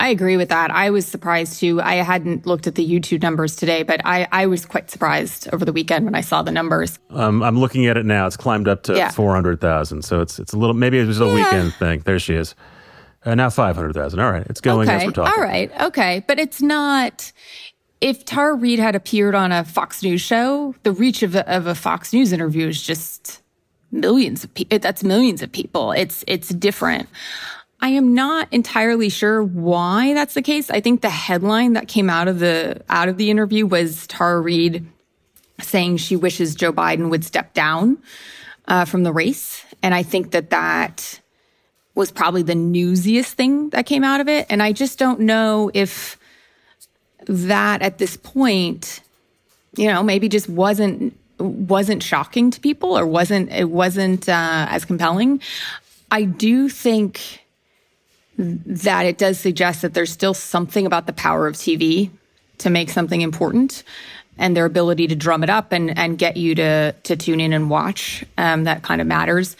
[0.00, 0.70] I agree with that.
[0.70, 1.80] I was surprised too.
[1.80, 5.64] I hadn't looked at the YouTube numbers today, but I, I was quite surprised over
[5.64, 6.98] the weekend when I saw the numbers.
[7.10, 8.26] Um, I'm looking at it now.
[8.26, 9.10] It's climbed up to yeah.
[9.10, 10.02] 400,000.
[10.02, 11.34] So it's it's a little, maybe it was a yeah.
[11.34, 12.00] weekend thing.
[12.04, 12.54] There she is.
[13.24, 14.20] Uh, now 500,000.
[14.20, 14.46] All right.
[14.48, 14.98] It's going okay.
[14.98, 15.32] as we're talking.
[15.36, 15.70] All right.
[15.80, 16.24] Okay.
[16.28, 17.32] But it's not,
[18.00, 21.66] if Tara Reade had appeared on a Fox News show, the reach of a, of
[21.66, 23.42] a Fox News interview is just
[23.90, 24.78] millions of people.
[24.78, 25.90] That's millions of people.
[25.90, 27.08] It's, it's different.
[27.80, 30.68] I am not entirely sure why that's the case.
[30.68, 34.40] I think the headline that came out of the out of the interview was Tara
[34.40, 34.84] Reade
[35.60, 37.98] saying she wishes Joe Biden would step down
[38.66, 41.20] uh, from the race, and I think that that
[41.94, 44.46] was probably the newsiest thing that came out of it.
[44.50, 46.16] And I just don't know if
[47.26, 49.00] that at this point,
[49.76, 54.84] you know, maybe just wasn't wasn't shocking to people or wasn't it wasn't uh, as
[54.84, 55.40] compelling.
[56.10, 57.44] I do think
[58.38, 62.10] that it does suggest that there's still something about the power of TV
[62.58, 63.82] to make something important
[64.38, 67.52] and their ability to drum it up and, and get you to, to tune in
[67.52, 69.56] and watch um, that kind of matters.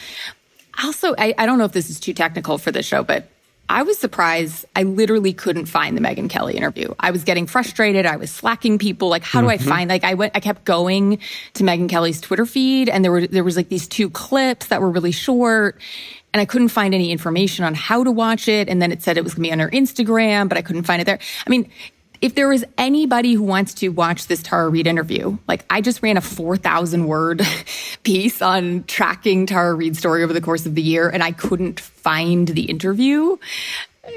[0.82, 3.28] Also, I, I don't know if this is too technical for the show, but
[3.70, 4.64] I was surprised.
[4.74, 6.94] I literally couldn't find the Megyn Kelly interview.
[6.98, 8.06] I was getting frustrated.
[8.06, 9.08] I was slacking people.
[9.08, 9.62] Like, how do mm-hmm.
[9.62, 9.90] I find?
[9.90, 10.34] Like, I went.
[10.34, 11.18] I kept going
[11.54, 14.80] to Megyn Kelly's Twitter feed, and there were there was like these two clips that
[14.80, 15.78] were really short,
[16.38, 18.68] and I couldn't find any information on how to watch it.
[18.68, 20.84] And then it said it was going to be on her Instagram, but I couldn't
[20.84, 21.18] find it there.
[21.44, 21.68] I mean,
[22.20, 26.00] if there is anybody who wants to watch this Tara Reade interview, like I just
[26.00, 27.44] ran a 4,000 word
[28.04, 31.80] piece on tracking Tara Reade's story over the course of the year, and I couldn't
[31.80, 33.36] find the interview.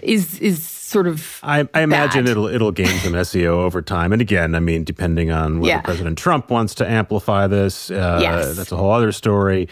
[0.04, 4.14] Is is sort of I, I imagine it'll it'll gain some SEO over time.
[4.14, 5.82] And again, I mean, depending on whether yeah.
[5.82, 8.56] President Trump wants to amplify this, uh, yes.
[8.56, 9.68] that's a whole other story.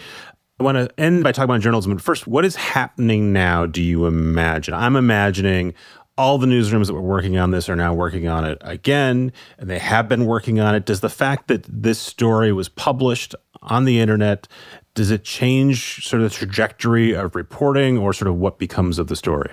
[0.60, 1.94] I want to end by talking about journalism.
[1.94, 4.74] But first, what is happening now, do you imagine?
[4.74, 5.72] I'm imagining
[6.18, 9.70] all the newsrooms that were working on this are now working on it again, and
[9.70, 10.84] they have been working on it.
[10.84, 14.48] Does the fact that this story was published on the internet,
[14.94, 19.06] does it change sort of the trajectory of reporting or sort of what becomes of
[19.06, 19.50] the story?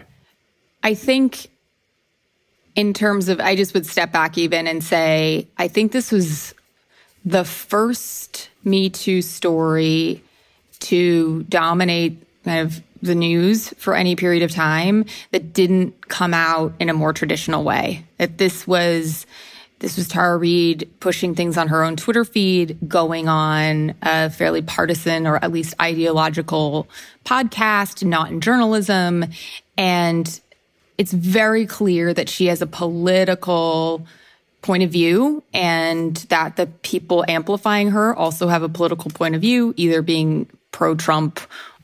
[0.83, 1.47] I think
[2.75, 6.53] in terms of, I just would step back even and say, I think this was
[7.23, 10.21] the first Me Too story
[10.79, 16.73] to dominate kind of the news for any period of time that didn't come out
[16.79, 18.03] in a more traditional way.
[18.17, 19.25] That this was
[19.79, 24.63] this was Tara Reade pushing things on her own Twitter feed, going on a fairly
[24.63, 26.87] partisan or at least ideological
[27.23, 29.25] podcast, not in journalism.
[29.77, 30.39] And
[30.97, 34.07] it's very clear that she has a political
[34.63, 39.41] point of view and that the people amplifying her also have a political point of
[39.41, 41.39] view, either being pro Trump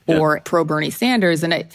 [0.06, 0.42] or yeah.
[0.44, 1.42] pro Bernie Sanders.
[1.42, 1.72] And it,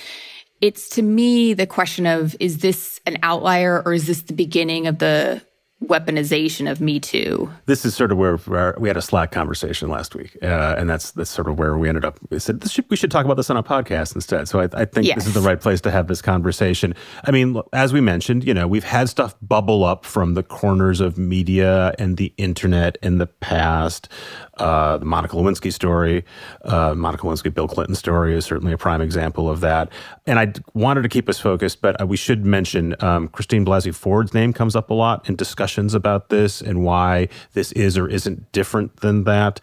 [0.61, 4.87] it's to me the question of is this an outlier or is this the beginning
[4.87, 5.41] of the
[5.83, 7.49] weaponization of Me Too.
[7.65, 11.11] This is sort of where, we had a Slack conversation last week, uh, and that's
[11.11, 12.19] that's sort of where we ended up.
[12.29, 14.47] We said should, we should talk about this on a podcast instead.
[14.47, 15.15] So I, I think yes.
[15.15, 16.93] this is the right place to have this conversation.
[17.23, 20.99] I mean, as we mentioned, you know, we've had stuff bubble up from the corners
[21.01, 24.09] of media and the internet in the past.
[24.57, 26.25] Uh, the Monica Lewinsky story,
[26.65, 29.89] uh, Monica Lewinsky, Bill Clinton story is certainly a prime example of that.
[30.27, 33.95] And I wanted to keep us focused, but uh, we should mention um, Christine Blasey
[33.95, 35.37] Ford's name comes up a lot in
[35.69, 39.61] discussions about this and why this is or isn't different than that.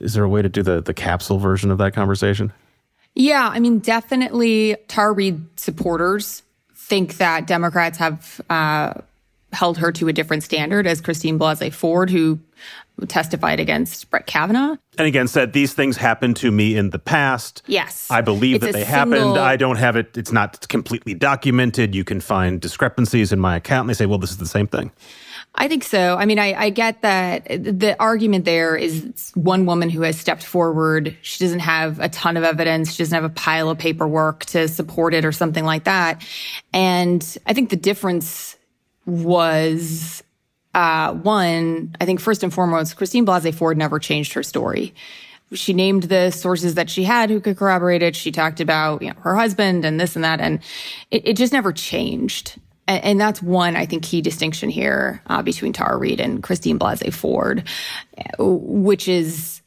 [0.00, 2.52] Is there a way to do the the capsule version of that conversation?
[3.14, 6.42] Yeah, I mean, definitely Tara Reade supporters
[6.74, 8.94] think that Democrats have uh,
[9.52, 12.38] held her to a different standard as Christine Blasey Ford, who
[13.08, 14.76] testified against Brett Kavanaugh.
[14.96, 17.62] And again, said these things happened to me in the past.
[17.66, 18.08] Yes.
[18.10, 19.38] I believe It's that they single- happened.
[19.38, 20.16] I don't have it.
[20.16, 21.94] It's not completely documented.
[21.94, 23.82] You can find discrepancies in my account.
[23.82, 24.90] And they say, well, this is the same thing.
[25.54, 26.16] I think so.
[26.16, 30.42] I mean, I, I get that the argument there is one woman who has stepped
[30.42, 31.16] forward.
[31.20, 32.92] She doesn't have a ton of evidence.
[32.92, 36.26] She doesn't have a pile of paperwork to support it or something like that.
[36.72, 38.56] And I think the difference
[39.04, 40.22] was
[40.74, 44.94] uh, one, I think first and foremost, Christine Blasey Ford never changed her story.
[45.52, 48.16] She named the sources that she had who could corroborate it.
[48.16, 50.60] She talked about you know, her husband and this and that, and
[51.10, 52.58] it, it just never changed.
[52.86, 56.78] And, and that's one, I think, key distinction here uh, between Tara Reade and Christine
[56.78, 57.68] Blasey Ford,
[58.18, 59.62] uh, which is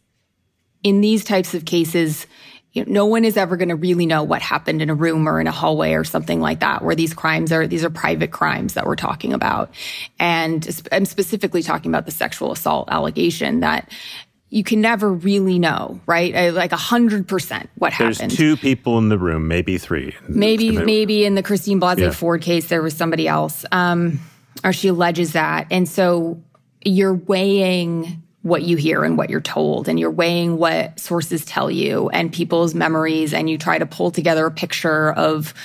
[0.84, 2.28] in these types of cases,
[2.74, 5.30] you know, no one is ever going to really know what happened in a room
[5.30, 8.32] or in a hallway or something like that, where these crimes are, these are private
[8.32, 9.74] crimes that we're talking about.
[10.20, 13.89] And I'm specifically talking about the sexual assault allegation that
[14.50, 16.54] you can never really know, right?
[16.54, 18.32] Like a hundred percent what happened.
[18.32, 20.16] There's two people in the room, maybe three.
[20.28, 22.12] Maybe, maybe in the Christine Blasey Yeah.
[22.12, 24.20] Ford case, there was somebody else, um,
[24.64, 25.68] or she alleges that.
[25.72, 26.41] And so
[26.84, 31.72] you're weighing what you hear and what you're told, and you're weighing what sources tell
[31.72, 35.56] you and people's memories, and you try to pull together a picture of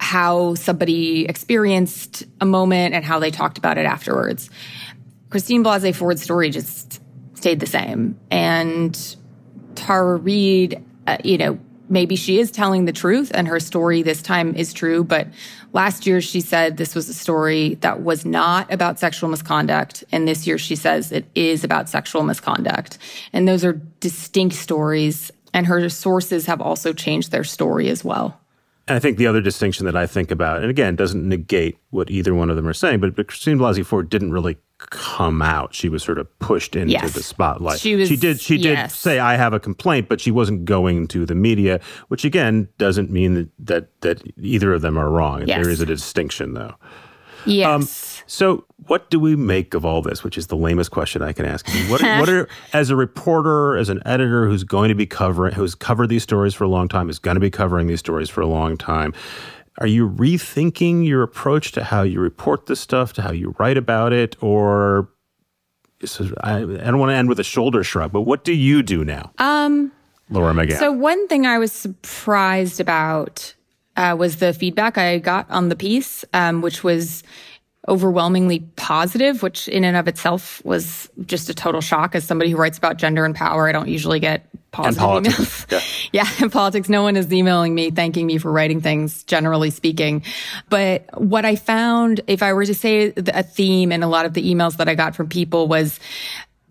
[0.00, 4.48] how somebody experienced a moment and how they talked about it afterwards.
[5.28, 7.00] Christine Blasey Ford's story just
[7.44, 8.18] stayed the same.
[8.30, 9.16] And
[9.74, 11.58] Tara Reade, uh, you know,
[11.90, 15.04] maybe she is telling the truth and her story this time is true.
[15.04, 15.28] But
[15.74, 20.04] last year she said this was a story that was not about sexual misconduct.
[20.10, 22.96] And this year she says it is about sexual misconduct.
[23.34, 25.30] And those are distinct stories.
[25.52, 28.40] And her sources have also changed their story as well.
[28.88, 32.10] And I think the other distinction that I think about, and again, doesn't negate what
[32.10, 34.56] either one of them are saying, but, but Christine Blasey Ford didn't really
[34.90, 35.74] come out.
[35.74, 37.12] She was sort of pushed into Yes.
[37.12, 37.80] the spotlight.
[37.80, 41.06] She was- she did she did say I have a complaint, but she wasn't going
[41.08, 45.44] to the media, which again doesn't mean that that, that either of them are wrong.
[45.46, 45.62] Yes.
[45.62, 46.74] There is a distinction though.
[47.46, 47.66] Yes.
[47.68, 47.82] Um,
[48.26, 50.24] so, what do we make of all this?
[50.24, 51.68] Which is the lamest question I can ask.
[51.68, 55.04] I mean, what, what are, as a reporter, as an editor who's going to be
[55.04, 58.00] covering, who's covered these stories for a long time, is going to be covering these
[58.00, 59.12] stories for a long time,
[59.78, 63.76] are you rethinking your approach to how you report this stuff, to how you write
[63.76, 65.08] about it, or
[66.00, 68.82] is- I, I don't want to end with a shoulder shrug, but what do you
[68.82, 69.90] do now, um,
[70.30, 70.78] Laura McGann?
[70.78, 73.54] So one thing I was surprised about
[73.96, 77.22] uh, was the feedback I got on the piece, um, which was
[77.88, 82.14] overwhelmingly positive, which in and of itself was just a total shock.
[82.14, 86.08] As somebody who writes about gender and power, I don't usually get positive emails.
[86.12, 90.22] yeah, in politics, no one is emailing me thanking me for writing things, generally speaking.
[90.68, 94.34] But what I found, if I were to say a theme in a lot of
[94.34, 96.00] the emails that I got from people was,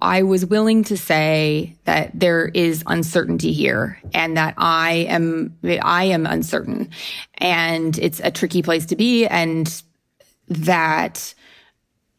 [0.01, 6.05] I was willing to say that there is uncertainty here and that I am, I
[6.05, 6.89] am uncertain
[7.38, 9.26] and it's a tricky place to be.
[9.26, 9.82] And
[10.48, 11.34] that,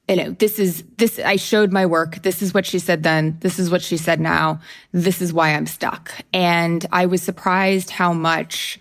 [0.08, 2.22] you know, this is, this, I showed my work.
[2.22, 3.38] This is what she said then.
[3.40, 4.60] This is what she said now.
[4.92, 6.12] This is why I'm stuck.
[6.32, 8.78] And I was surprised how much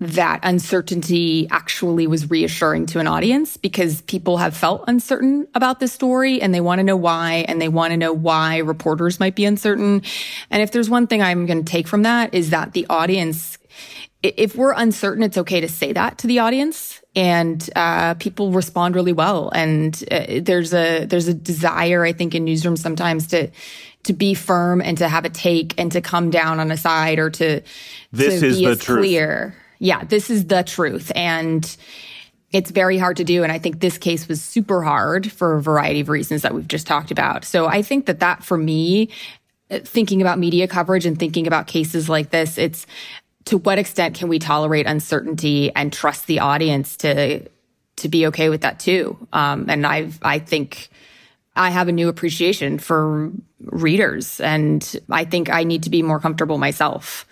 [0.00, 5.92] that uncertainty actually was reassuring to an audience because people have felt uncertain about this
[5.92, 9.34] story and they want to know why and they want to know why reporters might
[9.34, 10.02] be uncertain.
[10.50, 13.58] And if there's one thing I'm going to take from that is that the audience,
[14.22, 17.02] if we're uncertain, it's okay to say that to the audience.
[17.18, 19.50] And uh, people respond really well.
[19.50, 23.50] And uh, there's a there's a desire, I think, in newsrooms sometimes to
[24.04, 27.18] to be firm and to have a take and to come down on a side
[27.18, 27.60] or to
[28.12, 28.98] This to is be the as truth.
[29.00, 29.54] clear.
[29.80, 31.10] Yeah, this is the truth.
[31.16, 31.76] And
[32.52, 33.42] it's very hard to do.
[33.42, 36.68] And I think this case was super hard for a variety of reasons that we've
[36.68, 37.44] just talked about.
[37.44, 39.10] So I think that that for me,
[39.70, 42.86] uh, thinking about media coverage and thinking about cases like this, it's
[43.48, 47.48] to what extent can we tolerate uncertainty and trust the audience to
[47.96, 49.16] to be okay with that too?
[49.32, 50.90] Um, and I I think
[51.56, 53.32] I have a new appreciation for
[53.64, 57.26] readers, and I think I need to be more comfortable myself.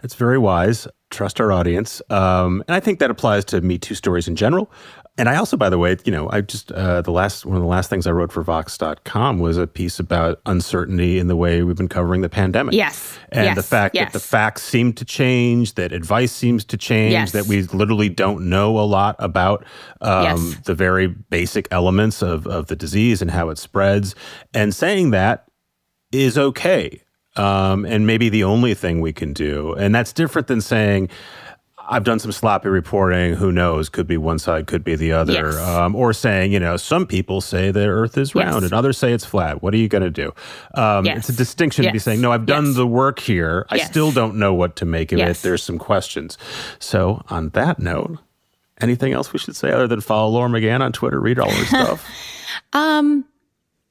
[0.00, 0.88] That's very wise.
[1.10, 2.00] Trust our audience.
[2.08, 4.70] Um, and I think that applies to Me Too stories in general.
[5.18, 7.62] And I also, by the way, you know, I just, uh, the last, one of
[7.62, 11.64] the last things I wrote for Vox.com was a piece about uncertainty in the way
[11.64, 12.72] we've been covering the pandemic.
[12.72, 13.18] Yes.
[13.30, 13.56] And Yes.
[13.56, 14.06] the fact Yes.
[14.06, 17.32] that the facts seem to change, that advice seems to change, Yes.
[17.32, 19.64] that we literally don't know a lot about
[20.00, 24.14] um, the very basic elements of, of the disease and how it spreads.
[24.54, 25.46] And saying that
[26.12, 27.02] is okay.
[27.36, 29.72] Um, and maybe the only thing we can do.
[29.74, 31.08] And that's different than saying,
[31.90, 33.32] I've done some sloppy reporting.
[33.34, 33.88] Who knows?
[33.88, 35.32] Could be one side, could be the other.
[35.52, 35.56] Yes.
[35.56, 38.64] Um, or saying, you know, some people say the Earth is round Yes.
[38.64, 39.62] and others say it's flat.
[39.62, 40.34] What are you going to do?
[40.74, 41.18] Um, Yes.
[41.20, 43.64] It's a distinction to be saying, no, I've done the work here.
[43.70, 45.36] I still don't know what to make of it.
[45.38, 46.36] There's some questions.
[46.78, 48.18] So, on that note,
[48.82, 51.64] anything else we should say other than follow Laura McGann on Twitter, read all her
[51.64, 52.06] stuff?
[52.74, 53.24] Um,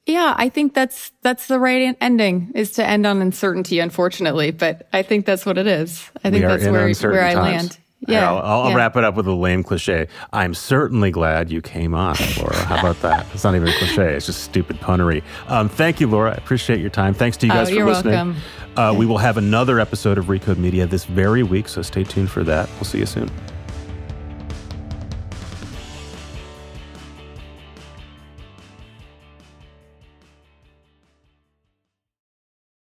[0.06, 4.52] yeah, I think that's that's the right ending is to end on uncertainty, unfortunately.
[4.52, 6.08] But I think that's what it is.
[6.24, 6.64] I think that's
[7.02, 7.62] where where I times.
[7.62, 7.78] land.
[8.06, 8.76] Yeah, I'll, I'll, yeah.
[8.76, 10.06] wrap it up with a lame cliche.
[10.32, 12.56] I'm certainly glad you came on, Laura.
[12.64, 13.26] How about that?
[13.34, 14.14] It's not even a cliche.
[14.14, 15.22] It's just stupid punnery.
[15.48, 16.30] Um, thank you, Laura.
[16.30, 17.12] I appreciate your time.
[17.12, 18.14] Thanks to you Oh, guys for you're listening.
[18.14, 18.36] welcome.
[18.76, 22.30] Uh, we will have another episode of Recode Media this very week, so stay tuned
[22.30, 22.68] for that.
[22.76, 23.28] We'll see you soon.